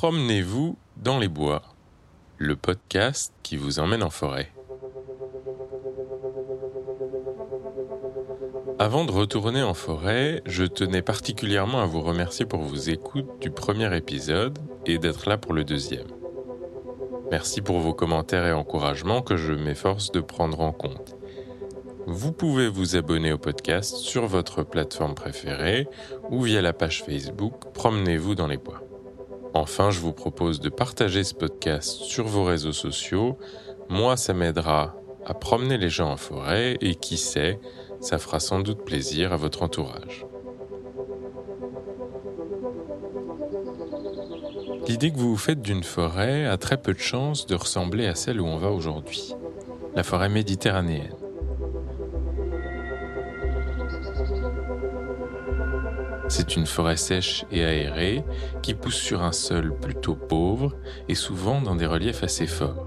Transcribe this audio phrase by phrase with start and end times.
[0.00, 1.60] Promenez-vous dans les bois,
[2.36, 4.52] le podcast qui vous emmène en forêt.
[8.78, 13.50] Avant de retourner en forêt, je tenais particulièrement à vous remercier pour vos écoutes du
[13.50, 16.06] premier épisode et d'être là pour le deuxième.
[17.32, 21.16] Merci pour vos commentaires et encouragements que je m'efforce de prendre en compte.
[22.06, 25.88] Vous pouvez vous abonner au podcast sur votre plateforme préférée
[26.30, 28.84] ou via la page Facebook Promenez-vous dans les bois.
[29.54, 33.38] Enfin, je vous propose de partager ce podcast sur vos réseaux sociaux.
[33.88, 34.94] Moi, ça m'aidera
[35.24, 37.58] à promener les gens en forêt et qui sait,
[38.00, 40.26] ça fera sans doute plaisir à votre entourage.
[44.86, 48.14] L'idée que vous vous faites d'une forêt a très peu de chances de ressembler à
[48.14, 49.34] celle où on va aujourd'hui,
[49.94, 51.27] la forêt méditerranéenne.
[56.28, 58.22] C'est une forêt sèche et aérée
[58.62, 60.76] qui pousse sur un sol plutôt pauvre
[61.08, 62.86] et souvent dans des reliefs assez forts.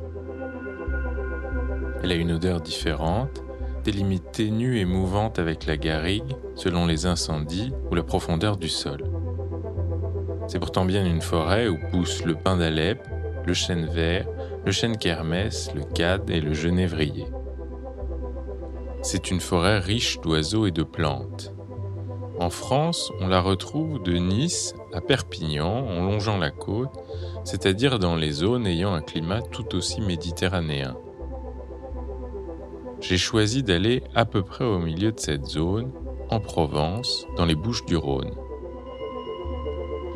[2.03, 3.43] Elle a une odeur différente,
[3.83, 8.69] des limites ténues et mouvantes avec la garrigue selon les incendies ou la profondeur du
[8.69, 9.03] sol.
[10.47, 13.07] C'est pourtant bien une forêt où poussent le pin d'Alep,
[13.45, 14.27] le chêne vert,
[14.65, 17.25] le chêne kermès, le cad et le genévrier.
[19.01, 21.55] C'est une forêt riche d'oiseaux et de plantes.
[22.41, 26.89] En France, on la retrouve de Nice à Perpignan en longeant la côte,
[27.43, 30.97] c'est-à-dire dans les zones ayant un climat tout aussi méditerranéen.
[32.99, 35.91] J'ai choisi d'aller à peu près au milieu de cette zone,
[36.31, 38.31] en Provence, dans les Bouches du Rhône.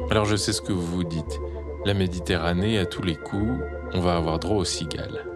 [0.10, 1.40] Alors je sais ce que vous vous dites,
[1.86, 3.62] la Méditerranée à tous les coups,
[3.94, 5.28] on va avoir droit aux cigales.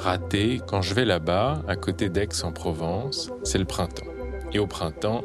[0.00, 4.08] Raté, quand je vais là-bas, à côté d'Aix en Provence, c'est le printemps.
[4.52, 5.22] Et au printemps,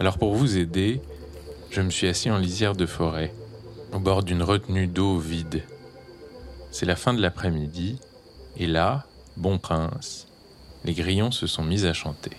[0.00, 1.02] Alors pour vous aider,
[1.70, 3.34] je me suis assis en lisière de forêt,
[3.92, 5.62] au bord d'une retenue d'eau vide.
[6.70, 8.00] C'est la fin de l'après-midi,
[8.56, 9.04] et là,
[9.36, 10.26] bon prince,
[10.84, 12.32] les grillons se sont mis à chanter.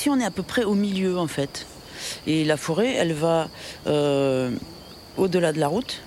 [0.00, 1.66] Ici, on est à peu près au milieu, en fait.
[2.26, 3.50] Et la forêt, elle va
[3.86, 4.50] euh,
[5.18, 6.00] au-delà de la route.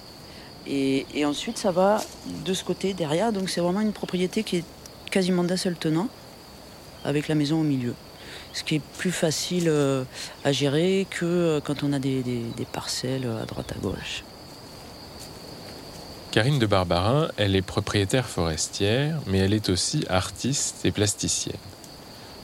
[0.65, 2.01] Et, ensuite, ça va
[2.43, 3.31] de ce côté, derrière.
[3.31, 4.65] Donc, c'est vraiment une propriété qui est
[5.11, 6.07] quasiment d'un seul tenant,
[7.05, 7.93] avec la maison au milieu.
[8.53, 10.03] Ce qui est plus facile euh,
[10.43, 14.23] à gérer que euh, quand on a des, des parcelles à droite à gauche.
[16.31, 21.53] Karine de Barbarin, elle est propriétaire forestière, mais elle est aussi artiste et plasticienne.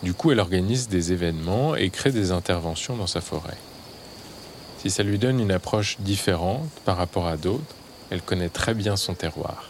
[0.03, 3.57] Du coup, elle organise des événements et crée des interventions dans sa forêt.
[4.77, 7.75] Si ça lui donne une approche différente par rapport à d'autres,
[8.09, 9.69] elle connaît très bien son terroir.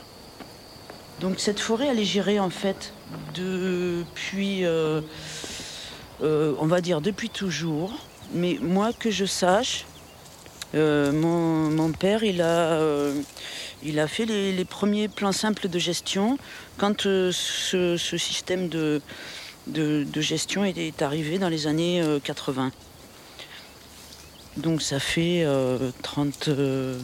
[1.20, 2.94] Donc cette forêt, elle est gérée en fait
[3.34, 5.02] depuis, euh,
[6.22, 7.92] euh, on va dire depuis toujours.
[8.34, 9.86] Mais moi que je sache,
[10.76, 12.80] euh, mon, père, il a,
[13.84, 16.38] il a fait les, premiers plans simples de gestion
[16.78, 19.02] quand ce, système de,
[19.68, 22.68] de, gestion est, arrivé dans les années 80.
[22.68, 22.70] Euh,
[24.58, 25.46] Donc ça fait
[26.02, 27.00] 30, euh,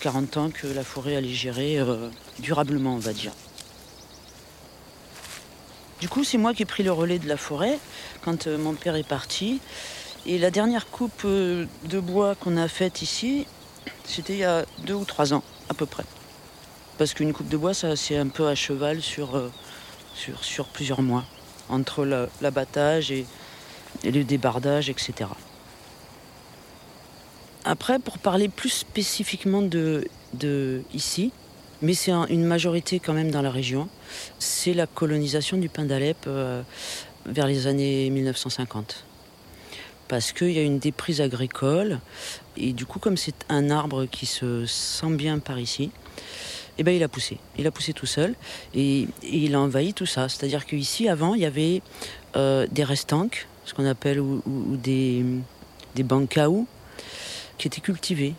[0.00, 1.84] 40 euh, ans que la forêt elle est
[2.38, 3.32] durablement, on va dire.
[6.00, 7.78] Du coup, c'est moi qui ai pris le relais de la forêt
[8.22, 9.60] quand mon père est parti.
[10.26, 13.46] Et la dernière coupe de bois qu'on a faite ici,
[14.04, 16.04] c'était il y a deux ou trois ans à peu près.
[16.96, 19.50] Parce qu'une coupe de bois, ça c'est un peu à cheval sur
[20.72, 21.24] plusieurs mois
[21.70, 22.04] entre
[22.40, 23.26] l'abattage et,
[24.04, 25.28] le débardage, etc.
[27.64, 30.04] Après, pour parler plus spécifiquement de,
[30.94, 31.32] ici,
[31.82, 33.88] mais c'est une majorité quand même dans la région,
[34.38, 36.62] c'est la colonisation du pain d'Alep euh,
[37.26, 39.04] vers les années 1950.
[40.08, 42.00] Parce qu'il y a une déprise agricole,
[42.56, 45.90] et du coup, comme c'est un arbre qui se sent bien par ici,
[46.80, 47.36] eh ben, il a poussé.
[47.58, 48.34] Il a poussé tout seul
[48.74, 50.30] et, il a envahi tout ça.
[50.30, 51.82] C'est-à-dire qu'ici, avant, il y avait
[52.36, 54.42] euh, des restanques, ce qu'on appelle, ou,
[54.82, 55.22] des,
[55.94, 56.04] des
[57.58, 58.34] qui étaient cultivés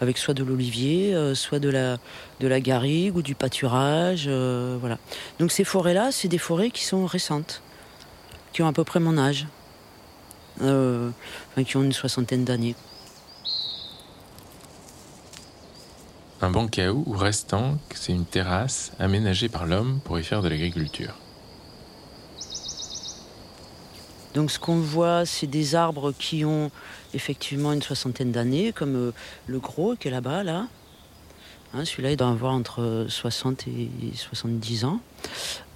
[0.00, 1.98] avec soit de l'olivier, euh, soit de la,
[2.40, 4.24] de la garrigue ou du pâturage.
[4.28, 4.96] Euh, voilà.
[5.38, 7.60] Donc ces forêts-là, c'est des forêts qui sont récentes,
[8.54, 9.46] qui ont à peu près mon âge,
[10.58, 12.76] qui ont une soixantaine d'années.
[16.40, 21.14] Un bancaou ou restant, c'est une terrasse aménagée par l'homme pour y faire de l'agriculture.
[24.34, 26.70] Donc ce qu'on voit, c'est des arbres qui ont
[27.12, 29.12] effectivement une soixantaine d'années, comme euh,
[29.48, 30.68] le gros qui est là-bas, là.
[31.74, 35.00] Hein, celui-là, il doit avoir entre 60 et 70 ans.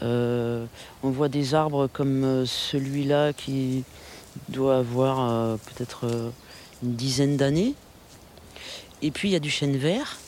[0.03, 0.65] Euh,
[1.03, 3.83] on voit des arbres comme euh, celui-là qui
[4.49, 6.33] doit avoir peut-être
[6.83, 7.75] une dizaine d'années.
[9.03, 10.19] Et puis il y a du chêne vert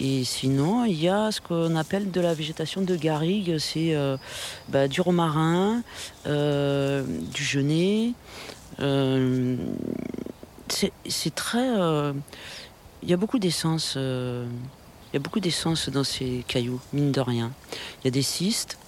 [0.00, 4.16] et sinon, il y a ce qu'on appelle de la végétation de garrigue, c'est euh,
[4.68, 5.82] bah, du romarin,
[6.26, 8.12] euh, du genêt.
[8.80, 9.56] Euh,
[10.68, 11.68] c'est très.
[13.02, 13.94] Il y a beaucoup d'essence.
[13.94, 17.52] il y a beaucoup d'essence dans ces cailloux, mine de rien.
[18.02, 18.78] Il y a des cystes,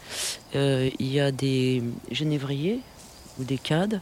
[0.54, 2.80] il y a des genévriers
[3.38, 4.00] ou des cades.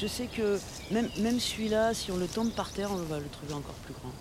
[0.00, 0.58] Je sais que
[0.92, 3.94] même, même celui-là, si on le tombe par terre, on va le trouver encore plus
[3.94, 4.12] grand.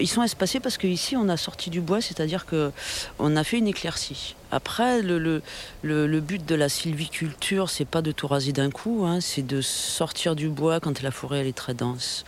[0.00, 3.66] Ils sont espacés parce qu'ici on a sorti du bois, c'est-à-dire qu'on a fait une
[3.66, 4.36] éclaircie.
[4.52, 5.42] Après, le, le,
[5.82, 9.60] le, but de la sylviculture, c'est pas de tout raser d'un coup, hein, c'est de
[9.60, 12.24] sortir du bois quand la forêt elle est très dense,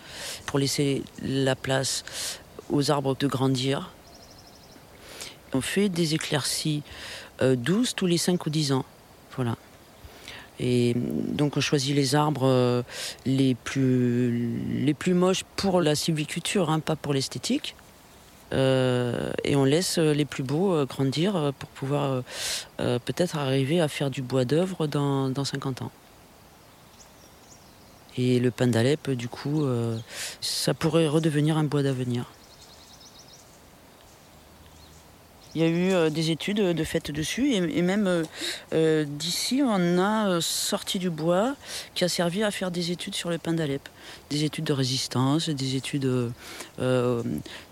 [0.46, 2.02] pour laisser la place
[2.70, 3.92] aux arbres de grandir.
[5.52, 6.82] On fait des éclaircies
[7.42, 8.84] euh, douces tous les 5 ou 10 ans.
[9.36, 9.56] Voilà.
[10.62, 12.82] Et donc on choisit les arbres euh,
[13.24, 17.74] les plus, les moches pour la sylviculture, hein, pas pour l'esthétique.
[18.52, 22.22] Euh, et on laisse les plus beaux euh, grandir pour pouvoir
[22.76, 25.90] peut-être arriver à faire du bois d'œuvre dans, dans 50 ans.
[28.18, 29.64] Et le pain d'Alep, du coup,
[30.40, 32.24] ça pourrait redevenir un bois d'avenir.
[35.54, 38.24] Il y a eu euh, des études de faites dessus et, même euh,
[38.72, 41.56] euh, d'ici, on a sorti du bois
[41.94, 43.88] qui a servi à faire des études sur le pain d'Alep.
[44.30, 46.02] Des études de résistance, des études
[46.78, 47.22] de,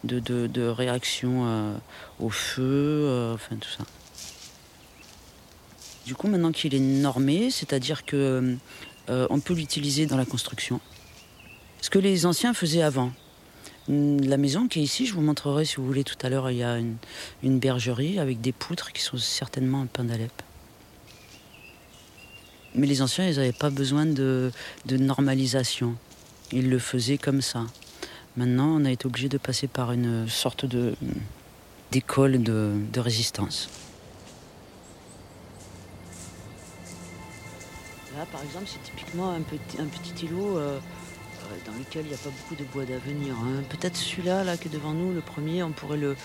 [0.05, 1.79] de, réaction
[2.21, 3.85] au feu, enfin tout ça.
[6.05, 8.57] Du coup, maintenant qu'il est normé, c'est-à-dire que
[9.09, 10.81] on peut l'utiliser dans la construction.
[11.81, 13.13] Ce que les anciens faisaient avant.
[13.89, 16.59] La maison qui est ici, je vous montrerai si vous voulez tout à l'heure, il
[16.59, 20.31] y a une, bergerie avec des poutres qui sont certainement un pain d'Alep.
[22.75, 24.53] Mais les anciens, ils n'avaient pas besoin de,
[24.91, 25.95] normalisation.
[26.53, 27.65] Ils le faisaient comme ça.
[28.37, 30.67] Maintenant, on a été obligé de passer par une sorte
[31.91, 33.71] d'école de, résistance.
[38.15, 40.59] Là, par exemple, c'est typiquement un petit, un petit îlot.
[40.59, 40.79] Euh,
[41.67, 43.35] dans lequel il n'y a pas beaucoup de bois d'avenir.
[43.35, 43.63] Hein.
[43.69, 46.17] Peut-être celui-là là, qui est devant nous, le premier, on pourrait, le,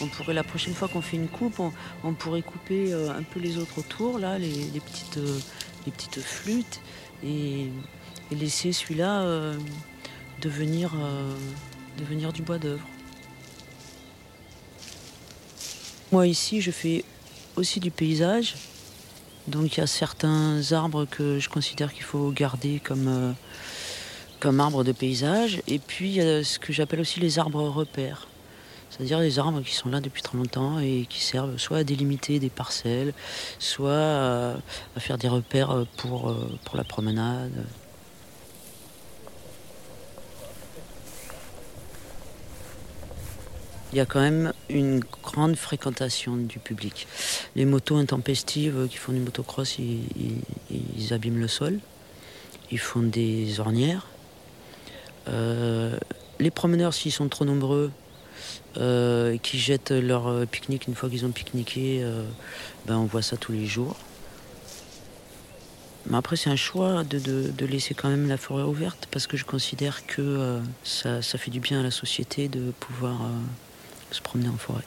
[0.00, 1.60] on pourrait la prochaine fois qu'on fait une coupe,
[2.04, 4.48] on, pourrait couper euh, un peu les autres autour, là, les,
[4.80, 5.38] petites, euh,
[5.86, 6.80] les petites flûtes,
[7.24, 7.68] et,
[8.30, 9.58] laisser celui-là euh,
[10.40, 10.92] devenir,
[11.98, 12.86] devenir du bois d'œuvre.
[16.12, 17.04] Moi ici, je fais
[17.56, 18.54] aussi du paysage.
[19.48, 23.34] Donc il y a certains arbres que je considère qu'il faut garder comme
[24.40, 25.62] comme arbre de paysage.
[25.68, 28.26] Et puis il y a ce que j'appelle aussi les arbres repères.
[28.90, 32.40] C'est-à-dire les arbres qui sont là depuis très longtemps et qui servent soit à délimiter
[32.40, 33.14] des parcelles,
[33.60, 34.56] soit à,
[34.98, 37.52] faire des repères pour, euh, pour la promenade.
[43.92, 47.08] il y a quand même une grande fréquentation du public.
[47.56, 50.02] Les motos intempestives qui font du motocross, ils,
[50.70, 51.80] ils abîment le sol.
[52.70, 54.06] Ils font des ornières.
[55.30, 55.98] Euh,
[56.38, 57.90] les promeneurs, s'ils sont trop nombreux,
[58.76, 62.04] euh, qui jettent leur euh, pique-nique une fois qu'ils ont pique-niqué,
[62.86, 63.96] ben on voit ça tous les jours.
[66.06, 69.44] Mais après, c'est un choix de, laisser quand même la forêt ouverte parce que je
[69.44, 73.18] considère que ça, ça, fait du bien à la société de pouvoir
[74.10, 74.84] se promener en forêt.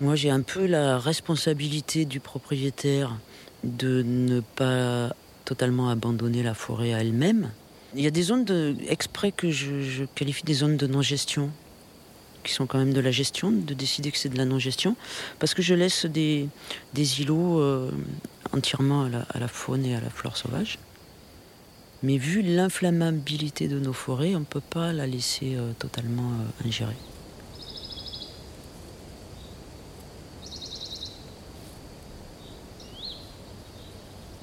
[0.00, 3.16] Moi, j'ai un peu la responsabilité du propriétaire
[3.64, 5.10] de ne pas
[5.46, 7.50] totalement abandonner la forêt à elle-même.
[7.94, 11.50] Il y a des zones de, exprès que je, qualifie des zones de non-gestion,
[12.44, 14.96] qui sont quand même de la gestion, de décider que c'est de la non-gestion,
[15.38, 16.48] parce que je laisse des,
[16.92, 17.90] des îlots euh,
[18.52, 20.78] entièrement à la, à la, faune et à la flore sauvage.
[22.02, 26.66] Mais vu l'inflammabilité de nos forêts, on ne peut pas la laisser euh, totalement euh,
[26.68, 26.96] ingérée.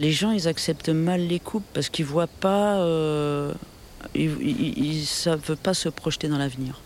[0.03, 3.53] Les gens, ils acceptent mal les coupes parce qu'ils voient pas, euh,
[4.13, 6.81] ils, ne savent pas se projeter dans l'avenir.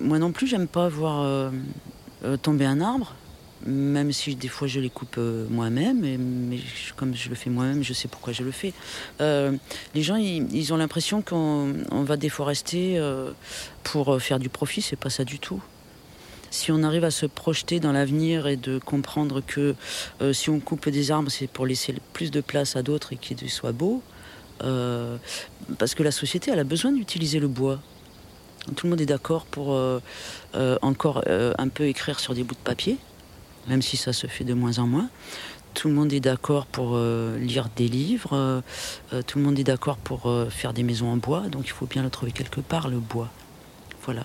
[0.00, 1.50] Moi non plus, j'aime pas voir euh,
[2.24, 3.14] euh, tomber un arbre.
[3.66, 5.18] même si des fois je les coupe
[5.50, 6.58] moi-même, mais
[6.96, 8.72] comme je le fais moi-même, je sais pourquoi je le fais.
[9.94, 12.98] Les gens, ils, ont l'impression qu'on va déforester
[13.82, 15.62] pour faire du profit, c'est pas ça du tout.
[16.50, 19.74] Si on arrive à se projeter dans l'avenir et de comprendre que
[20.32, 23.48] si on coupe des arbres, c'est pour laisser plus de place à d'autres et qu'ils
[23.48, 24.02] soient beaux,
[24.58, 27.80] parce que la société, elle a besoin d'utiliser le bois.
[28.74, 29.78] Tout le monde est d'accord pour
[30.82, 32.98] encore un peu écrire sur des bouts de papier
[33.68, 35.08] même si ça se fait de moins en moins.
[35.74, 38.60] Tout le monde est d'accord pour euh, lire des livres, euh,
[39.12, 41.86] euh, tout le monde est d'accord pour faire des maisons en bois, donc il faut
[41.86, 43.30] bien le trouver quelque part, le bois.
[44.04, 44.24] Voilà.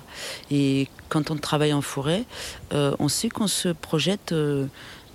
[0.52, 2.24] Et quand on travaille en forêt,
[2.72, 4.34] on sait qu'on se projette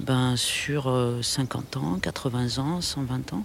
[0.00, 3.45] ben, sur 50 ans, 80 ans, 120 ans.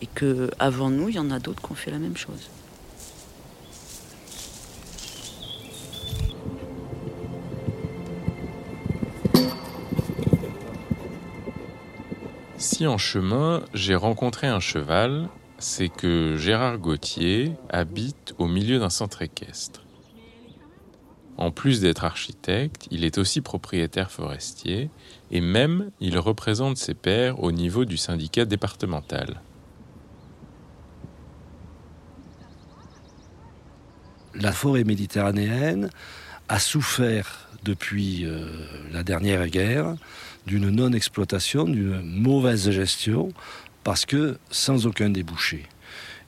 [0.00, 2.50] Et qu'avant nous, il y en a d'autres qui ont fait la même chose.
[12.62, 18.90] Si en chemin j'ai rencontré un cheval, c'est que Gérard Gauthier habite au milieu d'un
[18.90, 19.82] centre équestre.
[21.42, 24.90] En plus d'être architecte, il est aussi propriétaire forestier
[25.32, 29.42] et même il représente ses pairs au niveau du syndicat départemental.
[34.36, 35.90] La forêt méditerranéenne
[36.48, 38.46] a souffert depuis euh,
[38.92, 39.96] la dernière guerre
[40.46, 43.30] d'une non-exploitation, d'une mauvaise gestion,
[43.82, 45.66] parce que sans aucun débouché.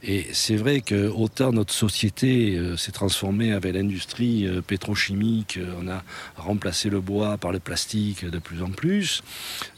[0.06, 5.73] Et c'est vrai que autant notre société euh, s'est transformée avec l'industrie euh, pétrochimique, euh,
[5.80, 6.02] on a
[6.37, 9.23] remplacé le bois par le plastique de plus en plus,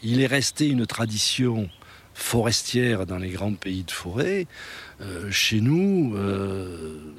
[0.02, 1.68] il est resté une tradition
[2.12, 4.46] forestière dans les grands pays de forêt.
[5.30, 6.16] Chez nous,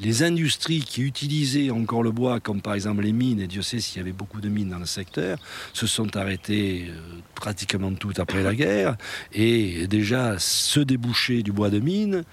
[0.02, 3.80] les industries qui utilisaient encore le bois, comme par exemple les mines, et Dieu sait
[3.80, 5.38] s'il y avait beaucoup de mines dans le secteur,
[5.74, 6.90] se sont arrêtées
[7.36, 8.98] pratiquement toutes après la guerre.
[9.34, 12.24] Et déjà, ce débouché du bois de mine,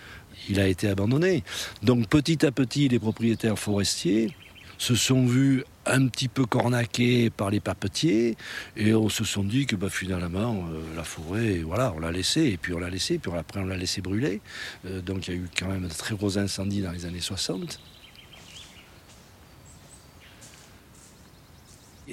[0.48, 1.42] il a été abandonné.
[1.82, 4.34] Donc petit à petit, les propriétaires forestiers
[4.78, 8.36] se sont vus un petit peu cornaqués par les papetiers
[8.76, 12.42] et on se sont dit que bah, finalement euh, la forêt voilà on l'a laissé
[12.46, 14.40] et puis on l'a laissé puis après on l'a laissé brûler
[14.86, 17.20] euh, donc il y a eu quand même de très gros incendies dans les années
[17.20, 17.80] 60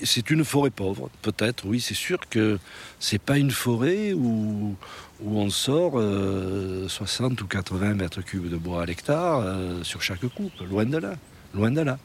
[0.04, 2.60] c'est une forêt pauvre, peut-être, oui, c'est sûr que
[3.00, 4.76] c'est pas une forêt où,
[5.24, 9.46] on sort 60 euh, ou 80 mètres cubes de bois à l'hectare
[9.84, 11.14] sur chaque coupe, loin de là,
[11.54, 12.00] loin de là.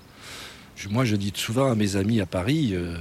[0.91, 2.95] Moi, je dis souvent à mes amis à Paris, euh,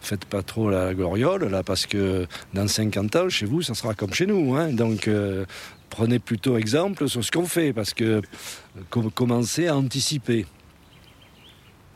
[0.00, 3.94] faites pas trop la gloriole, là, parce que dans 50 ans, chez vous, ça sera
[3.94, 4.54] comme chez nous.
[4.54, 4.72] Hein.
[4.72, 5.44] donc, euh,
[5.90, 8.22] prenez plutôt exemple sur ce qu'on fait, parce que
[8.94, 10.46] euh, commencez à anticiper.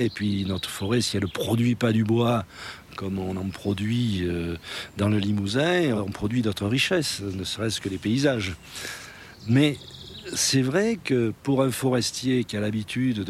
[0.00, 2.44] Et puis, notre forêt, si elle ne produit pas du bois
[2.96, 4.28] comme on en produit
[4.98, 8.56] dans le Limousin, on produit d'autres richesses, ne serait-ce que les paysages.
[9.46, 9.78] Mais
[10.34, 13.24] c'est vrai que pour un forestier qui a l'habitude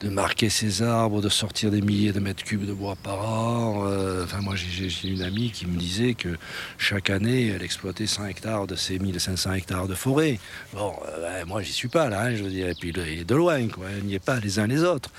[0.00, 3.84] de, marquer ses arbres, de sortir des milliers de mètres cubes de bois par an,
[3.86, 6.36] euh, enfin moi j'ai une amie qui me disait que
[6.76, 10.38] chaque année elle exploitait 100 hectares de ces 1500 hectares de forêt.
[10.74, 13.34] Bon, euh, ben, moi j'y suis pas là, hein, je veux dire, et puis de
[13.34, 15.10] loin, quoi, il n'y est pas les uns les autres.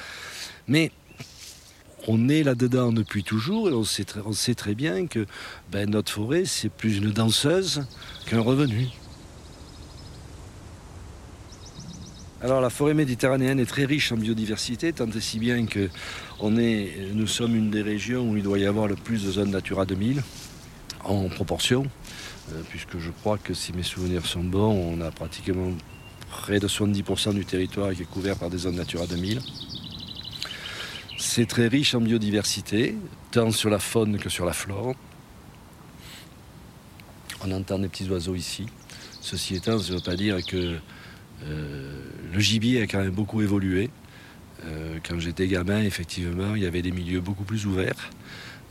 [0.67, 0.91] Mais
[2.07, 5.25] on est là-dedans depuis toujours et on sait, très, bien que
[5.71, 7.85] ben, notre forêt c'est plus une danseuse
[8.27, 8.87] qu'un revenu.
[12.41, 15.89] Alors la forêt méditerranéenne est très riche en biodiversité, tant et si bien que
[16.41, 19.85] nous sommes une des régions où il doit y avoir le plus de zones Natura
[19.85, 20.21] 2000
[21.03, 21.87] en proportion,
[22.51, 25.71] euh, puisque je crois que si mes souvenirs sont bons, on a pratiquement
[26.29, 29.39] près de 70% du territoire qui est couvert par des zones Natura 2000.
[31.17, 32.95] C'est très riche en biodiversité,
[33.31, 34.95] tant sur la faune que sur la flore.
[37.41, 38.65] On entend des petits oiseaux ici.
[39.21, 40.77] Ceci étant, ça ne veut pas dire que
[41.43, 42.01] euh,
[42.33, 43.89] le gibier a quand même beaucoup évolué.
[44.65, 48.11] Euh, quand j'étais gamin, effectivement, il y avait des milieux beaucoup plus ouverts.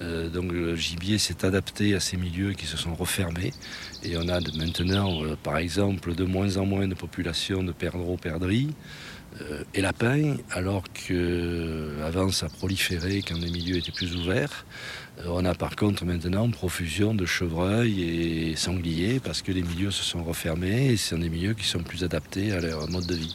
[0.02, 3.54] Euh, donc le gibier s'est adapté à ces milieux qui se sont refermés.
[4.02, 8.74] Et on a maintenant, par exemple, de moins en moins de populations de perdreaux, perdrix
[9.74, 14.64] et lapins, alors qu'avant ça proliférait quand les milieux étaient plus ouverts.
[15.18, 19.90] Euh, on a par contre maintenant profusion de chevreuils et sangliers parce que les milieux
[19.90, 23.06] se sont refermés et ce sont des milieux qui sont plus adaptés à leur mode
[23.06, 23.34] de vie.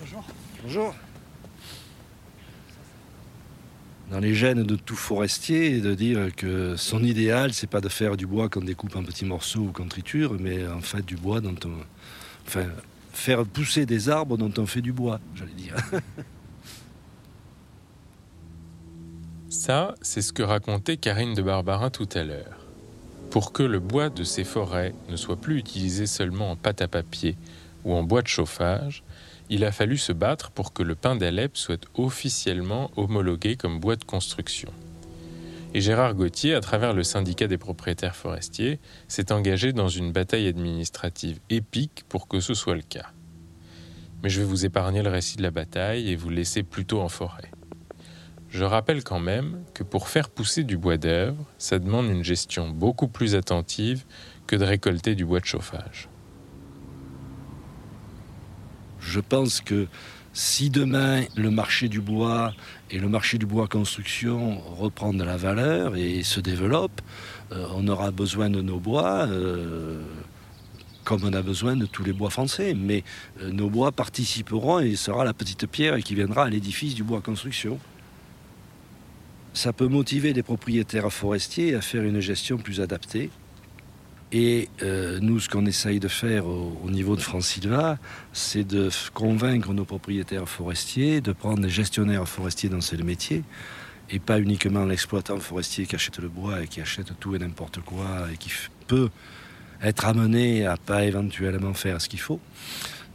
[0.00, 0.24] Bonjour.
[0.62, 0.94] Bonjour.
[4.14, 8.16] Dans les gènes de tout forestier, de dire que son idéal, c'est pas de faire
[8.16, 11.40] du bois qu'on découpe en petits morceaux ou qu'on triture, mais en fait du bois
[11.40, 11.72] dont on.
[12.46, 12.66] Enfin,
[13.12, 15.74] faire pousser des arbres dont on fait du bois, j'allais dire.
[19.48, 22.60] Ça, c'est ce que racontait Karine de Barbarin tout à l'heure.
[23.30, 26.86] Pour que le bois de ces forêts ne soit plus utilisé seulement en pâte à
[26.86, 27.36] papier
[27.84, 29.02] ou en bois de chauffage,
[29.50, 33.96] il a fallu se battre pour que le pin d'Alep soit officiellement homologué comme bois
[33.96, 34.72] de construction.
[35.74, 40.46] Et Gérard Gauthier, à travers le syndicat des propriétaires forestiers, s'est engagé dans une bataille
[40.46, 43.10] administrative épique pour que ce soit le cas.
[44.22, 47.08] Mais je vais vous épargner le récit de la bataille et vous laisser plutôt en
[47.08, 47.50] forêt.
[48.48, 52.70] Je rappelle quand même que pour faire pousser du bois d'œuvre, ça demande une gestion
[52.70, 54.04] beaucoup plus attentive
[54.46, 56.08] que de récolter du bois de chauffage.
[59.06, 59.86] Je pense que
[60.32, 62.52] si demain le marché du bois
[62.90, 67.00] et le marché du bois construction reprend de la valeur et se développe,
[67.52, 69.26] euh, on aura besoin de nos bois.
[69.28, 70.02] Euh,
[71.04, 73.04] comme on a besoin de tous les bois français, mais
[73.42, 77.20] euh, nos bois participeront et sera la petite pierre qui viendra à l'édifice du bois
[77.20, 77.78] construction
[79.54, 83.30] ça peut motiver les propriétaires forestiers à faire une gestion plus adaptée.
[84.32, 87.98] Et euh, nous, ce qu'on essaye de faire au, niveau de Francilva,
[88.32, 93.44] c'est de convaincre nos propriétaires forestiers de prendre des gestionnaires forestiers dans ce métier,
[94.10, 97.80] et pas uniquement l'exploitant forestier qui achète le bois et qui achète tout et n'importe
[97.80, 98.50] quoi, et qui
[98.86, 99.10] peut
[99.82, 102.40] être amené à pas éventuellement faire ce qu'il faut.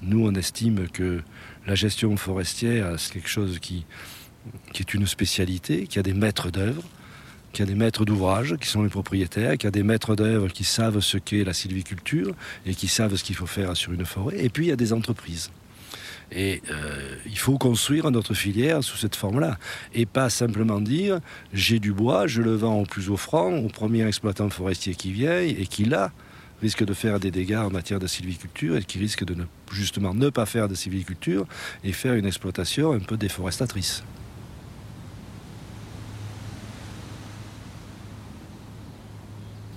[0.01, 1.22] Nous, on estime que
[1.68, 3.86] la gestion forestière, c'est quelque chose qui,
[4.74, 6.84] qui est une spécialité, qui a des maîtres d'œuvre,
[7.53, 10.63] qui a des maîtres d'ouvrage, qui sont les propriétaires, qui a des maîtres d'œuvre qui
[10.63, 12.34] savent ce qu'est la sylviculture
[12.65, 14.44] et qui savent ce qu'il faut faire sur une forêt.
[14.44, 15.50] Et puis il y a des entreprises.
[16.32, 19.58] Et euh, il faut construire notre filière sous cette forme-là.
[19.94, 21.20] Et pas simplement dire
[21.53, 25.39] j'ai du bois, je le vends au plus offrant au premier exploitant forestier qui vient
[25.39, 26.12] et qui, là,
[26.62, 29.36] risque de faire des dégâts en matière de sylviculture et qui risque de
[29.72, 31.48] justement ne pas faire de sylviculture
[31.84, 34.03] et faire une exploitation un peu déforestatrice.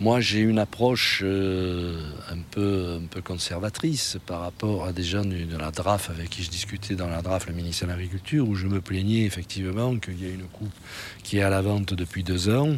[0.02, 1.96] Moi, j'ai une approche euh,
[2.28, 6.42] un, peu, un peu conservatrice par rapport à des gens de la DRAF avec qui
[6.42, 10.20] je discutais dans la DRAF, le ministère de l'Agriculture, où je me plaignais effectivement qu'il
[10.20, 10.74] y a une coupe
[11.22, 12.70] qui est à la vente depuis deux ans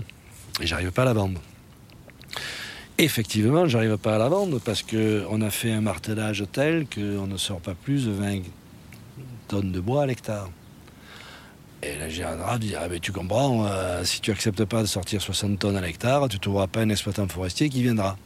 [0.61, 1.41] et j'arrive pas à la vendre.
[2.99, 7.39] Effectivement, j'arrive pas à la vendre parce qu'on a fait un martelage tel qu'on ne
[7.39, 8.41] sort pas plus de 20
[9.49, 10.51] tonnes de bois à l'hectare.
[11.85, 15.21] Et un drap de dire, ah, tu comprends, euh, si tu acceptes pas de sortir
[15.21, 18.17] 60 tonnes à l'hectare, tu trouveras pas un exploitant forestier qui viendra.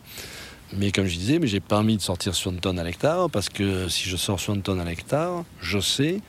[0.77, 3.49] Mais comme je disais, mais j'ai pas envie de sortir 60 tonnes à l'hectare, parce
[3.49, 6.21] que si je sors 60 tonnes à l'hectare, je sais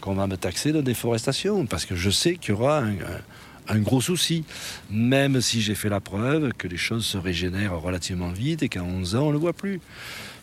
[0.00, 2.82] qu'on va me taxer de déforestation, parce que je sais qu'il y aura
[3.68, 4.44] un, gros souci,
[4.90, 8.82] même si j'ai fait la preuve que les choses se régénèrent relativement vite et qu'à
[8.82, 9.80] 11 ans, on ne le voit plus.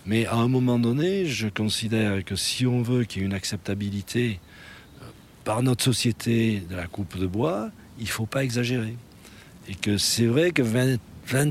[0.08, 3.36] Mais à un moment donné, je considère que si on veut qu'il y ait une
[3.36, 4.40] acceptabilité
[5.44, 8.96] par notre société de la coupe de bois, il ne faut pas exagérer.
[9.68, 10.98] Et que c'est vrai que 20,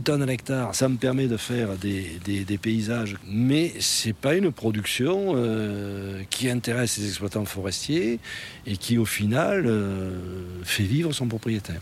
[0.04, 4.52] tonnes à l'hectare, ça me permet de faire des, paysages, mais ce n'est pas une
[4.52, 8.20] production euh, qui intéresse les exploitants forestiers
[8.66, 11.80] et qui au final euh, fait vivre son propriétaire.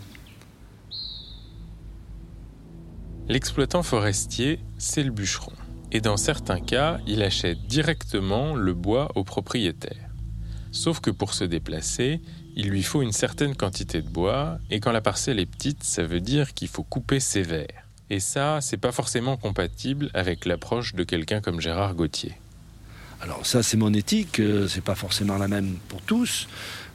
[3.29, 5.53] L'exploitant forestier, c'est le bûcheron.
[5.91, 10.08] Et dans certains cas, il achète directement le bois au propriétaire.
[10.73, 12.21] Sauf que pour se déplacer,
[12.57, 16.03] il lui faut une certaine quantité de bois, et quand la parcelle est petite, ça
[16.03, 17.89] veut dire qu'il faut couper sévère.
[18.11, 22.35] Et ça, c'est pas forcément compatible avec l'approche de quelqu'un comme Gérard Gauthier.
[23.21, 26.47] Alors ça, c'est mon éthique, euh, c'est pas forcément la même pour tous,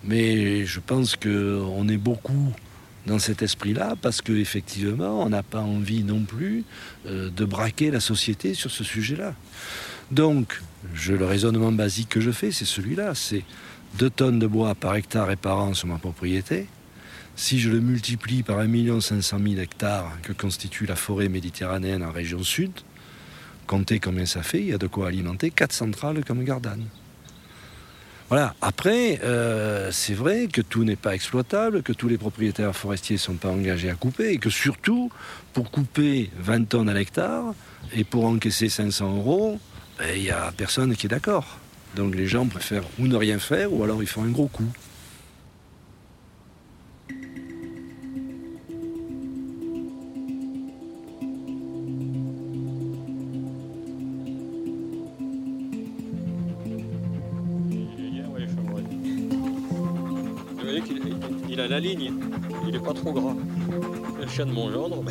[0.03, 2.53] mais je pense qu'on est beaucoup
[3.05, 6.63] dans cet esprit-là parce qu'effectivement, on n'a pas envie non plus
[7.05, 9.35] euh, de braquer la société sur ce sujet-là.
[10.11, 10.61] Donc,
[10.93, 13.15] je, le raisonnement basique que je fais, c'est celui-là.
[13.15, 13.43] C'est
[13.97, 16.67] 2 tonnes de bois par hectare et par an sur ma propriété.
[17.35, 22.11] Si je le multiplie par 1 500 000 hectares que constitue la forêt méditerranéenne en
[22.11, 22.71] région sud,
[23.65, 26.85] comptez combien ça fait, il y a de quoi alimenter 4 centrales comme Gardanne.
[28.29, 28.55] Voilà.
[28.61, 33.19] Après, euh, c'est vrai que tout n'est pas exploitable, que tous les propriétaires forestiers ne
[33.19, 35.11] sont pas engagés à couper, et que surtout,
[35.53, 37.53] pour couper 20 tonnes à l'hectare
[37.93, 39.59] et pour encaisser 500 euros,
[39.99, 41.59] il ben, n'y a personne qui est d'accord.
[41.95, 44.63] Donc les gens préfèrent ou ne rien faire, ou alors ils font un gros coup.
[60.49, 60.81] Vous voyez
[61.47, 62.13] qu'il a la ligne,
[62.65, 63.35] il n'est pas trop gras.
[64.19, 65.03] Le chien de mon gendre,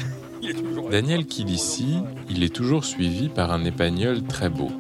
[0.90, 4.70] Daniel Kilissi, il est toujours suivi par un épagnol très beau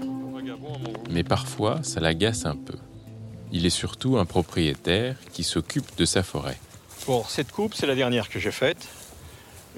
[1.12, 2.76] mais parfois ça l'agace un peu.
[3.52, 6.58] Il est surtout un propriétaire qui s'occupe de sa forêt.
[7.06, 8.88] Bon, cette coupe, c'est la dernière que j'ai faite.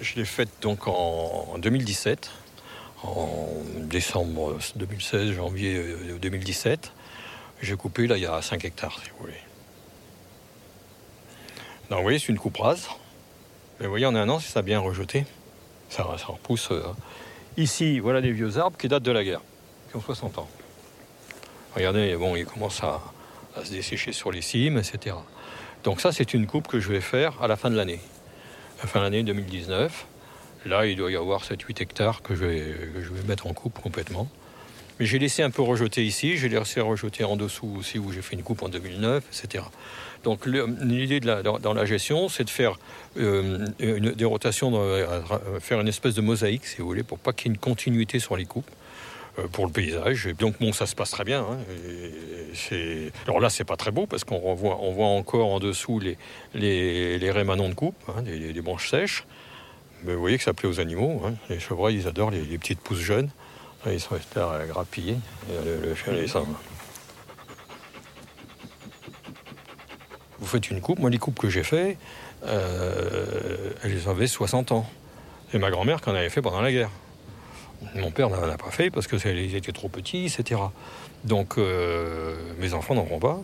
[0.00, 2.30] Je l'ai faite donc en 2017,
[3.02, 3.48] en
[3.82, 5.82] décembre 2016, janvier
[6.20, 6.92] 2017.
[7.62, 9.32] J'ai coupé là il y a 5 hectares, si vous voulez.
[11.90, 12.88] Donc vous voyez, c'est une coupe rase.
[13.78, 15.26] Mais vous voyez, en un an, ça a bien rejeté.
[15.94, 16.72] Ça, repousse.
[16.72, 16.82] euh.
[17.56, 19.40] Ici, voilà des vieux arbres qui datent de la guerre,
[19.88, 20.48] qui ont 60 ans.
[21.76, 23.00] Regardez, bon, ils commencent à,
[23.62, 25.14] se dessécher sur les cimes, etc.
[25.84, 28.00] Donc ça, c'est une coupe que je vais faire à la fin de l'année.
[28.82, 30.06] La fin de l'année 2019.
[30.66, 33.52] Là, il doit y avoir 7-8 hectares que je, vais, que je vais mettre en
[33.52, 34.26] coupe complètement.
[35.00, 38.22] Mais j'ai laissé un peu rejeter ici, j'ai laissé rejeter en dessous aussi où j'ai
[38.22, 39.64] fait une coupe en 2009, etc.
[40.22, 42.78] Donc l'idée dans, la gestion, c'est de faire
[43.18, 45.20] euh, des rotations, euh,
[45.60, 48.18] faire une espèce de mosaïque, si vous voulez, pour pas qu'il y ait une continuité
[48.18, 48.70] sur les coupes
[49.38, 50.26] euh, pour le paysage.
[50.26, 51.40] Et donc bon, ça se passe très bien.
[51.40, 51.58] hein.
[53.26, 56.16] Alors là, c'est pas très beau parce qu'on voit encore en dessous les,
[56.54, 59.26] les, les de coupe, hein, des, des branches sèches.
[60.04, 61.20] Mais vous voyez que ça plaît aux animaux.
[61.26, 61.34] hein.
[61.50, 63.30] Les chevreuils, ils adorent les, les petites pousses jeunes.
[63.86, 65.16] Ils sont restés à grappiller.
[65.50, 66.46] Et le, le chien, il s'en va.
[70.40, 70.98] Vous faites une coupe.
[70.98, 71.96] Moi, les coupes que j'ai fait,
[72.46, 74.86] euh, elles avaient 60 ans.
[75.52, 76.90] Et ma grand-mère qu'en avait fait pendant la guerre.
[77.94, 80.60] Mon père n'en a pas fait parce que c'est- ils étaient trop petits, etc.
[81.24, 83.40] Donc euh, mes enfants n'en feront pas.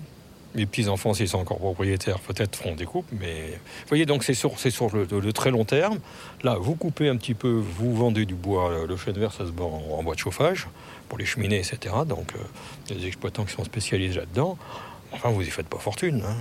[0.56, 3.06] Mes petits-enfants, s'ils sont encore propriétaires, peut-être feront des coupes.
[3.12, 4.56] Mais vous voyez, donc c'est sur,
[4.92, 6.00] le, très long terme.
[6.42, 8.84] Là, vous coupez un petit peu, vous vendez du bois.
[8.88, 10.66] Le chêne vert, ça se vend en, bois de chauffage
[11.08, 11.94] pour les cheminées, etc.
[12.06, 12.38] Donc euh,
[12.88, 14.58] il a des exploitants qui sont spécialisés là-dedans.
[15.12, 16.22] Enfin, vous y faites pas fortune.
[16.26, 16.34] hein.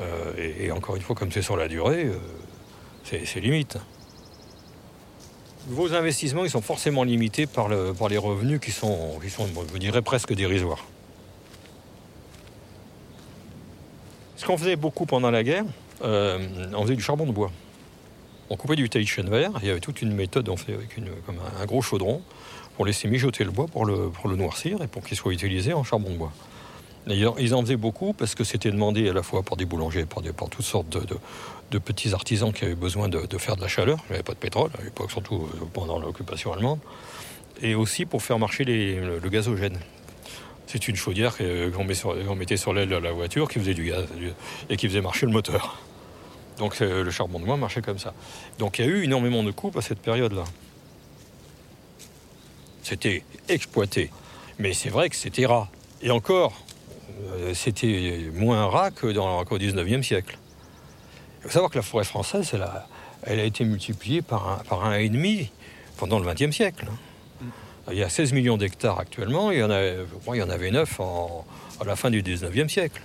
[0.00, 3.76] Euh, et, encore une fois, comme c'est sur la durée, euh, c'est limite.
[5.68, 10.02] Vos investissements, ils sont forcément limités par les revenus qui sont, qui sont, je dirais,
[10.02, 10.84] presque dérisoires.
[14.42, 15.62] Ce qu'on faisait beaucoup pendant la guerre,
[16.02, 16.36] euh,
[16.74, 17.52] on faisait du charbon de bois.
[18.50, 20.96] On coupait du taillis chêne vert, il y avait toute une méthode, on fait avec
[21.24, 22.22] comme un, gros chaudron,
[22.74, 26.10] pour laisser mijoter le bois pour le, noircir et pour qu'il soit utilisé en charbon
[26.10, 26.32] de bois.
[27.06, 30.06] D'ailleurs, ils en faisaient beaucoup parce que c'était demandé à la fois par des boulangers,
[30.06, 30.88] par, des, par toutes sortes
[31.70, 33.98] de, petits artisans qui avaient besoin de, faire de la chaleur.
[34.08, 36.80] Il n'y avait pas de pétrole à l'époque, surtout euh, pendant l'occupation allemande.
[37.60, 39.78] Et aussi pour faire marcher les- le, le gazogène.
[40.66, 44.06] C'est une chaudière que- qu'on mettait sur l'aile de la voiture qui faisait du gaz
[44.70, 45.78] et qui faisait marcher le moteur.
[46.58, 48.14] Donc euh, le charbon de bois marchait comme ça.
[48.58, 50.44] Donc il y a eu énormément de coupes à cette période-là.
[52.82, 54.10] C'était exploité.
[54.58, 55.68] Mais c'est vrai que c'était ras.
[56.02, 56.52] Et encore,
[57.36, 60.38] euh, c'était moins dans, qu'au 19e siècle.
[61.40, 62.86] Il faut savoir que la forêt française, elle a,
[63.24, 65.50] elle a été multipliée par un, par un et demi
[65.96, 66.86] pendant le 20e siècle.
[67.90, 71.44] Il y a 16 millions d'hectares actuellement, il y en, avait 9 en-
[71.80, 73.00] à la fin du 19e siècle.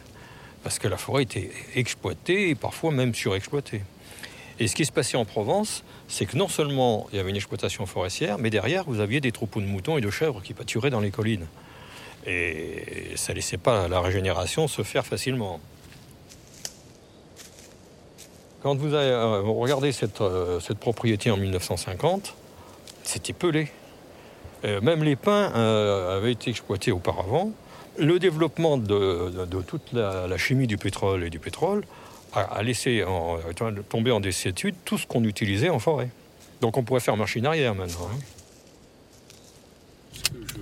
[0.63, 3.81] Parce que la forêt était exploitée et parfois même surexploitée.
[4.59, 7.35] Et ce qui se passait en Provence, c'est que non seulement il y avait une
[7.35, 10.89] exploitation forestière, mais derrière, vous aviez des troupeaux de moutons et de chèvres qui pâturaient
[10.89, 11.45] dans les collines.
[12.25, 15.59] Et ça ne laissait pas la régénération se faire facilement.
[18.63, 22.33] Quand vous avez, euh, regardé cette, euh, cette propriété en 1950,
[23.03, 23.69] c'était pelé.
[24.65, 27.51] Euh, même les pins euh, avaient été exploités auparavant.
[27.99, 31.83] Le développement de, de- de toute la, la chimie du pétrole et du pétrole
[32.33, 33.37] a, a laissé en-
[33.89, 36.09] tomber en désuétude tout ce qu'on utilisait en forêt.
[36.61, 38.09] Donc on pourrait faire machine arrière maintenant.
[38.13, 38.19] hein.
[40.33, 40.57] Que je.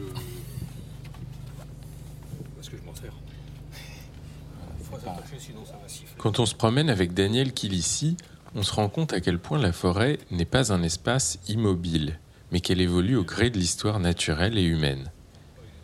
[6.18, 8.18] Quand on se promène avec Daniel Kilissi,
[8.56, 12.20] on se rend compte à quel point la forêt n'est pas un espace immobile,
[12.52, 15.12] mais qu'elle évolue au gré de l'histoire naturelle et humaine.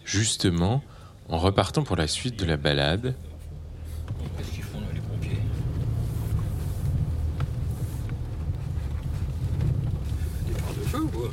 [0.05, 0.83] Justement,
[1.29, 3.15] en repartant pour la suite de la balade,
[4.37, 5.39] Qu'est-ce qu'ils font là, les pompiers
[10.47, 11.29] Des barres de feu ou quoi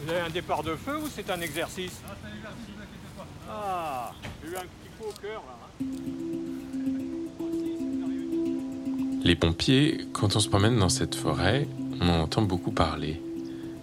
[0.00, 2.00] Vous avez un départ de feu ou c'est un exercice?
[2.06, 3.26] Ah, c'est un exercice, ne inquiétez pas.
[3.48, 5.63] Ah, j'ai eu un petit coup au cœur là.
[9.34, 11.66] Les pompiers, quand on se promène dans cette forêt,
[12.00, 13.20] on en entend beaucoup parler.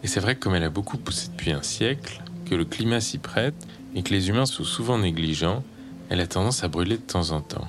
[0.02, 3.02] Et c'est vrai que comme elle a beaucoup poussé depuis un siècle, que le climat
[3.02, 5.62] s'y prête et que les humains sont souvent négligents,
[6.08, 7.68] elle a tendance à brûler de temps en temps.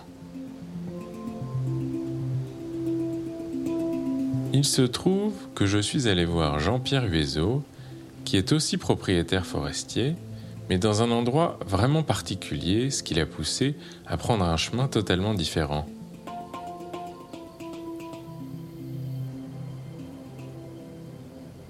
[4.52, 7.64] Il se trouve que je suis allé voir Jean-Pierre Huezo,
[8.24, 10.14] qui est aussi propriétaire forestier,
[10.70, 13.74] mais dans un endroit vraiment particulier, ce qui l'a poussé
[14.06, 15.88] à prendre un chemin totalement différent.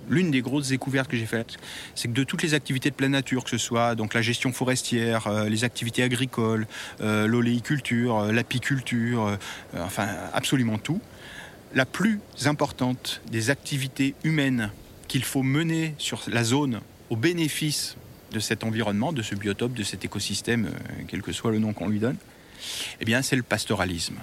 [0.08, 1.56] L'une des grosses découvertes que j'ai faites,
[1.94, 4.52] c'est que de toutes les activités de pleine nature, que ce soit donc la gestion
[4.52, 6.66] forestière, euh, les activités agricoles,
[7.00, 9.38] euh, l'oléiculture, euh, l'apiculture,
[9.76, 11.00] enfin absolument tout,
[11.74, 14.70] la plus importante des activités humaines
[15.08, 17.96] qu'il faut mener sur la zone au bénéfice
[18.32, 20.70] de cet environnement, de ce biotope, de cet écosystème,
[21.08, 22.16] quel que soit le nom qu'on lui donne,
[23.00, 24.16] eh bien c'est le pastoralisme.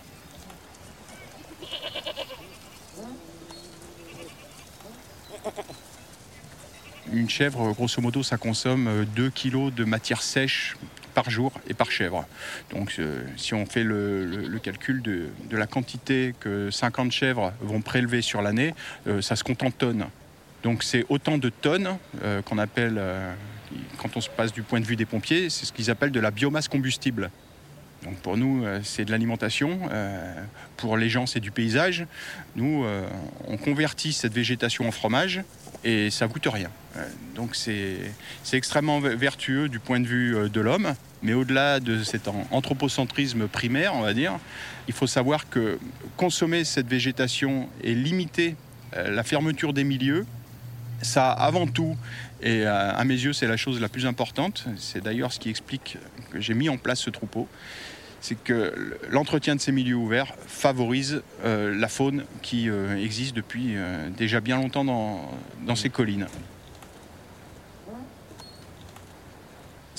[7.13, 10.75] Une chèvre, grosso modo, ça consomme 2 euh, kg de matière sèche
[11.15, 12.25] par jour et par chèvre.
[12.69, 18.21] Donc euh, si on fait le, calcul de, la quantité que 50 chèvres vont prélever
[18.21, 18.75] sur l'année,
[19.07, 20.05] euh, ça se compte en tonnes.
[20.61, 21.97] Donc c'est autant de tonnes
[22.43, 23.01] qu'on appelle,
[23.97, 26.19] quand on se passe du point de vue des pompiers, c'est ce qu'ils appellent de
[26.19, 27.31] la biomasse combustible.
[28.03, 29.79] Donc pour nous, c'est de l'alimentation.
[30.77, 32.05] pour les gens, c'est du paysage.
[32.55, 32.85] Nous,
[33.47, 35.41] on convertit cette végétation en fromage
[35.83, 36.69] et ça coûte rien.
[36.97, 38.11] Euh, donc c'est
[38.53, 43.93] extrêmement vertueux du point de vue euh, de l'homme, mais au-delà de cet anthropocentrisme primaire,
[43.95, 44.33] on va dire,
[44.87, 45.79] il faut savoir que
[46.17, 48.55] consommer cette végétation et limiter
[48.95, 50.25] euh, la fermeture des milieux,
[51.01, 51.95] ça avant tout,
[52.41, 55.97] et à mes yeux c'est la chose la plus importante, c'est d'ailleurs ce qui explique
[56.31, 57.47] que j'ai mis en place ce troupeau,
[58.21, 58.73] c'est que
[59.09, 64.41] l'entretien de ces milieux ouverts favorise euh, la faune qui euh, existe depuis euh, déjà
[64.41, 66.27] bien longtemps dans ces collines.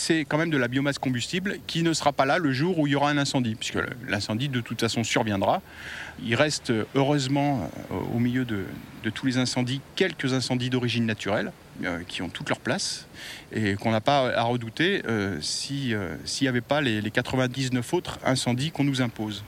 [0.00, 2.86] c'est quand même de la biomasse combustible qui ne sera pas là le jour où
[2.86, 5.60] il y aura un incendie, puisque l'incendie de toute façon surviendra.
[6.24, 8.64] Il reste heureusement euh, au milieu de,
[9.14, 11.69] tous les incendies quelques incendies d'origine naturelle euh,
[12.08, 13.06] qui ont toute leur place
[13.52, 15.98] et qu'on n'a pas à redouter euh, s'il
[16.42, 19.44] n'y avait pas les 99 autres incendies qu'on nous impose.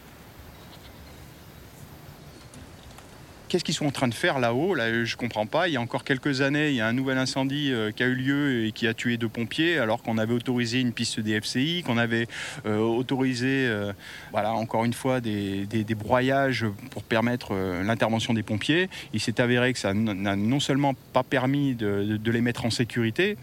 [3.52, 5.68] Qu'est-ce qu'ils sont en train de faire là-haut Là, je comprends pas.
[5.68, 8.06] Il y a encore quelques années, il y a un nouvel incendie euh, qui a
[8.06, 11.82] eu lieu et qui a tué deux pompiers, alors qu'on avait autorisé une piste DFCI,
[11.84, 12.28] qu'on avait
[12.64, 13.92] euh, autorisé, euh,
[14.30, 18.88] voilà, encore une fois, des, broyages pour permettre l'intervention des pompiers.
[19.12, 23.36] Il s'est avéré que ça n'a non seulement pas permis de, les mettre en sécurité,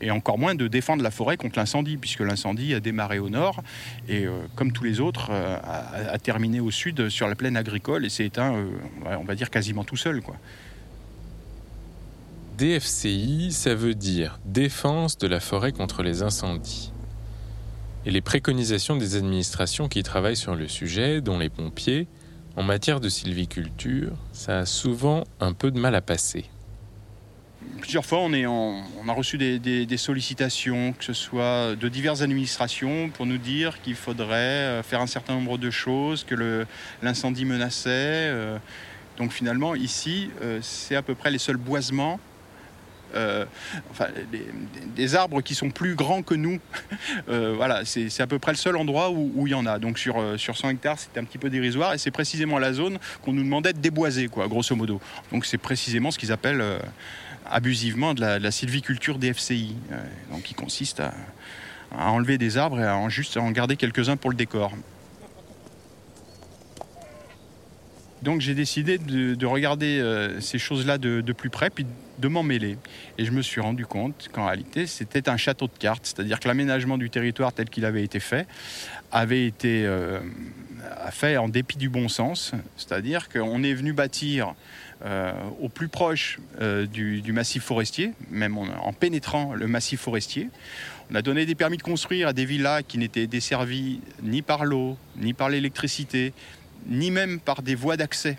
[0.00, 3.62] et encore moins de défendre la forêt contre l'incendie, puisque l'incendie a démarré au nord
[4.08, 8.08] et, comme tous les autres, a, a, terminé au sud sur la plaine agricole et
[8.08, 8.54] s'est éteint,
[9.04, 10.22] on va dire quasiment tout seul.
[10.22, 10.36] Quoi.
[12.58, 16.92] DFCI, ça veut dire Défense de la forêt contre les incendies.
[18.06, 22.06] Et les préconisations des administrations qui travaillent sur le sujet, dont les pompiers,
[22.56, 26.44] en matière de sylviculture, ça a souvent un peu de mal à passer.
[27.80, 33.10] Plusieurs fois, on, est on a reçu des, sollicitations, que ce soit de diverses administrations,
[33.10, 36.66] pour nous dire qu'il faudrait euh, faire un certain nombre de choses, que
[37.02, 37.88] l'incendie menaçait.
[37.90, 38.58] Euh,
[39.20, 42.18] donc finalement, ici, euh, c'est à peu près les seuls boisements
[43.14, 43.44] euh,
[43.90, 44.06] enfin,
[44.94, 46.58] des, arbres qui sont plus grands que nous.
[47.28, 49.78] Euh, voilà, c'est à peu près le seul endroit où, il y en a.
[49.78, 52.98] Donc sur, sur 100 hectares, c'est un petit peu dérisoire et c'est précisément la zone
[53.22, 55.00] qu'on nous demandait de déboiser, quoi, grosso modo.
[55.32, 56.64] Donc c'est précisément ce qu'ils appellent
[57.48, 59.76] abusivement de la, sylviculture des FCI,
[60.30, 61.12] donc qui consiste à,
[61.96, 64.72] enlever des arbres et à en juste en garder quelques-uns pour le décor.
[68.22, 71.86] Donc j'ai décidé de, regarder euh, ces choses-là de, plus près, puis
[72.18, 72.76] de m'en mêler.
[73.16, 76.46] Et je me suis rendu compte qu'en réalité, c'était un château de cartes, c'est-à-dire que
[76.46, 78.46] l'aménagement du territoire tel qu'il avait été fait
[79.10, 80.20] avait été euh,
[81.10, 84.54] fait en dépit du bon sens, c'est-à-dire qu'on est venu bâtir
[85.02, 86.38] euh, au plus proche
[86.92, 90.50] du, massif forestier, même en, pénétrant le massif forestier.
[91.10, 94.64] On a donné des permis de construire à des villas qui n'étaient desservies ni par
[94.64, 96.32] l'eau, ni par l'électricité,
[96.86, 98.36] ni même par des voies d'accès.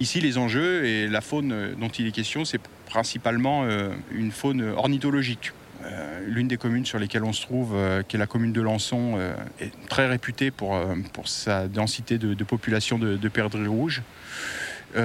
[0.00, 4.62] Ici, les enjeux et la faune dont il est question, c'est principalement euh, une faune
[4.62, 5.52] ornithologique.
[5.84, 8.62] Euh, l'une des communes sur lesquelles on se trouve, euh, qui est la commune de
[8.62, 9.18] Lançon,
[9.60, 10.78] est très réputée pour,
[11.26, 14.02] sa densité de, population de, de perdrix rouges.
[14.94, 15.00] vous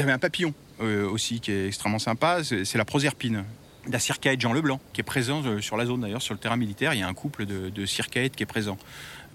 [0.00, 3.44] avez un papillon aussi qui est extrêmement sympa, c'est la proserpine
[3.88, 6.56] la circaète Jean Leblanc, qui est présent euh, sur la zone d'ailleurs, sur le terrain
[6.56, 6.94] militaire.
[6.94, 8.76] Il y a un couple de, de qui est présent.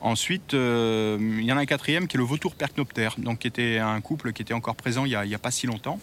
[0.02, 3.48] Ensuite, euh, il y en a un quatrième qui est le vautour percnoptère, donc qui
[3.48, 6.00] était un couple qui était encore présent il n'y a, pas si longtemps.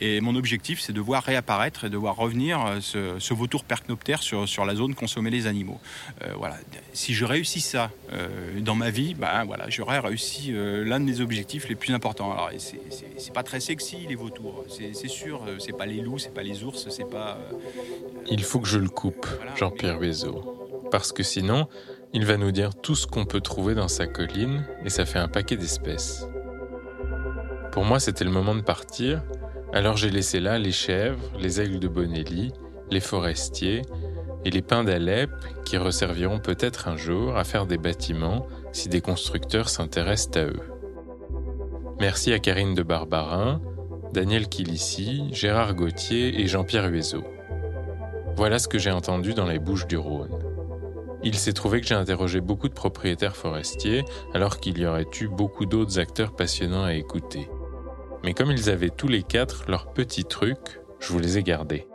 [0.00, 4.22] Et mon objectif, c'est de voir réapparaître et de voir revenir euh, ce, vautour percnoptère
[4.22, 5.80] sur, sur, la zone consommer les animaux.
[6.22, 6.56] Euh, voilà.
[6.92, 11.20] Si je réussis ça euh, dans ma vie, ben, voilà, j'aurais réussi l'un de mes
[11.20, 12.32] objectifs les plus importants.
[12.32, 15.42] Alors, c'est pas très sexy les vautours, c'est sûr.
[15.58, 17.38] C'est pas les loups, c'est pas les ours, c'est pas.
[18.30, 20.88] Il faut que je le coupe, Jean-Pierre Bézot.
[20.90, 21.68] Parce que sinon,
[22.12, 25.18] il va nous dire tout ce qu'on peut trouver dans sa colline et ça fait
[25.18, 26.26] un paquet d'espèces.
[27.72, 29.22] Pour moi, c'était le moment de partir,
[29.72, 32.52] alors j'ai laissé là les chèvres, les aigles de Bonelli,
[32.90, 33.82] les forestiers
[34.44, 35.30] et les pins d'Alep
[35.64, 40.60] qui resserviront peut-être un jour à faire des bâtiments si des constructeurs s'intéressent à eux.
[42.00, 43.60] Merci à Karine de Barbarin,
[44.12, 47.24] Daniel Kilissi, Gérard Gauthier et Jean-Pierre Huezo.
[48.36, 50.38] Voilà ce que j'ai entendu dans les Bouches du Rhône.
[51.24, 55.26] Il s'est trouvé que j'ai interrogé beaucoup de propriétaires forestiers, alors qu'il y aurait eu
[55.26, 57.48] beaucoup d'autres acteurs passionnants à écouter.
[58.24, 61.86] Mais comme ils avaient tous les quatre leurs petits trucs, je vous les ai gardés.